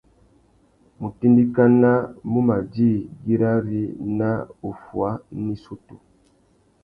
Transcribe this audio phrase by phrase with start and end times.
[0.99, 1.91] Mutindikana
[2.31, 2.91] mù mà djï
[3.23, 3.83] güirari
[4.17, 4.29] nà
[4.69, 5.11] uffuá
[5.43, 5.95] nà issutu.